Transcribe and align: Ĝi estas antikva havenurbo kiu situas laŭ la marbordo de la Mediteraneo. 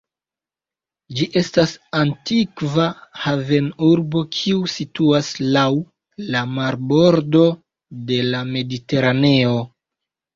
Ĝi 1.17 1.25
estas 1.39 1.73
antikva 1.97 2.85
havenurbo 3.25 4.23
kiu 4.37 4.63
situas 4.75 5.29
laŭ 5.57 5.65
la 6.37 6.41
marbordo 6.55 7.43
de 8.09 8.17
la 8.31 8.41
Mediteraneo. 8.57 9.55